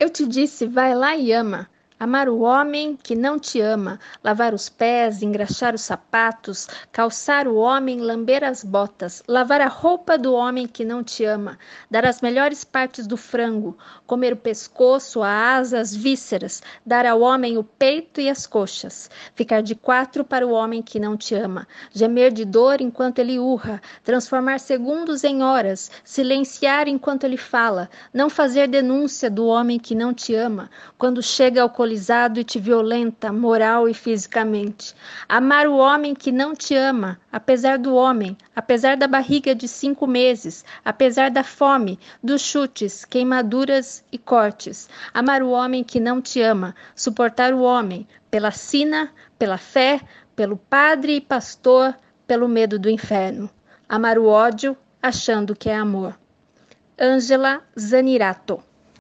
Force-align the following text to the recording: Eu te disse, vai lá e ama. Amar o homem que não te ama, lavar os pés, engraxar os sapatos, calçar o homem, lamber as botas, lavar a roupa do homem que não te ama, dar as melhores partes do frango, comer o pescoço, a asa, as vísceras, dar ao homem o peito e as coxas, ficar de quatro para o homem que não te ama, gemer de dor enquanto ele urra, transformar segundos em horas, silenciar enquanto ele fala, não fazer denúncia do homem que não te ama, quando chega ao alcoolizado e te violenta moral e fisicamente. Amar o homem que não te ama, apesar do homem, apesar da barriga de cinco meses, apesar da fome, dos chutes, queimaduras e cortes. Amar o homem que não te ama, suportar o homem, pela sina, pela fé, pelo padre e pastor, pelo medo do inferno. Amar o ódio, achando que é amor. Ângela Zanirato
Eu 0.00 0.10
te 0.10 0.26
disse, 0.26 0.66
vai 0.66 0.94
lá 0.94 1.16
e 1.16 1.32
ama. 1.32 1.68
Amar 2.00 2.28
o 2.28 2.42
homem 2.42 2.96
que 2.96 3.16
não 3.16 3.40
te 3.40 3.60
ama, 3.60 3.98
lavar 4.22 4.54
os 4.54 4.68
pés, 4.68 5.20
engraxar 5.20 5.74
os 5.74 5.80
sapatos, 5.80 6.68
calçar 6.92 7.48
o 7.48 7.56
homem, 7.56 7.98
lamber 7.98 8.44
as 8.44 8.62
botas, 8.62 9.20
lavar 9.26 9.60
a 9.60 9.66
roupa 9.66 10.16
do 10.16 10.32
homem 10.32 10.68
que 10.68 10.84
não 10.84 11.02
te 11.02 11.24
ama, 11.24 11.58
dar 11.90 12.06
as 12.06 12.20
melhores 12.20 12.62
partes 12.62 13.04
do 13.04 13.16
frango, 13.16 13.76
comer 14.06 14.32
o 14.32 14.36
pescoço, 14.36 15.22
a 15.22 15.56
asa, 15.56 15.80
as 15.80 15.92
vísceras, 15.92 16.62
dar 16.86 17.04
ao 17.04 17.20
homem 17.20 17.58
o 17.58 17.64
peito 17.64 18.20
e 18.20 18.30
as 18.30 18.46
coxas, 18.46 19.10
ficar 19.34 19.60
de 19.60 19.74
quatro 19.74 20.24
para 20.24 20.46
o 20.46 20.52
homem 20.52 20.80
que 20.80 21.00
não 21.00 21.16
te 21.16 21.34
ama, 21.34 21.66
gemer 21.92 22.30
de 22.30 22.44
dor 22.44 22.80
enquanto 22.80 23.18
ele 23.18 23.40
urra, 23.40 23.82
transformar 24.04 24.60
segundos 24.60 25.24
em 25.24 25.42
horas, 25.42 25.90
silenciar 26.04 26.86
enquanto 26.86 27.24
ele 27.24 27.36
fala, 27.36 27.90
não 28.14 28.30
fazer 28.30 28.68
denúncia 28.68 29.28
do 29.28 29.46
homem 29.46 29.80
que 29.80 29.96
não 29.96 30.14
te 30.14 30.32
ama, 30.32 30.70
quando 30.96 31.20
chega 31.20 31.60
ao 31.60 31.70
alcoolizado 31.88 32.38
e 32.38 32.44
te 32.44 32.60
violenta 32.60 33.32
moral 33.32 33.88
e 33.88 33.94
fisicamente. 33.94 34.94
Amar 35.26 35.66
o 35.66 35.78
homem 35.78 36.14
que 36.14 36.30
não 36.30 36.54
te 36.54 36.74
ama, 36.74 37.18
apesar 37.32 37.78
do 37.78 37.94
homem, 37.94 38.36
apesar 38.54 38.96
da 38.96 39.06
barriga 39.08 39.54
de 39.54 39.66
cinco 39.66 40.06
meses, 40.06 40.64
apesar 40.84 41.30
da 41.30 41.42
fome, 41.42 41.98
dos 42.22 42.42
chutes, 42.42 43.06
queimaduras 43.06 44.04
e 44.12 44.18
cortes. 44.18 44.88
Amar 45.14 45.42
o 45.42 45.50
homem 45.50 45.82
que 45.82 45.98
não 45.98 46.20
te 46.20 46.42
ama, 46.42 46.74
suportar 46.94 47.54
o 47.54 47.62
homem, 47.62 48.06
pela 48.30 48.50
sina, 48.50 49.10
pela 49.38 49.56
fé, 49.56 50.00
pelo 50.36 50.56
padre 50.58 51.16
e 51.16 51.20
pastor, 51.20 51.94
pelo 52.26 52.48
medo 52.48 52.78
do 52.78 52.90
inferno. 52.90 53.48
Amar 53.88 54.18
o 54.18 54.26
ódio, 54.26 54.76
achando 55.02 55.56
que 55.56 55.70
é 55.70 55.74
amor. 55.74 56.14
Ângela 57.00 57.62
Zanirato 57.78 58.62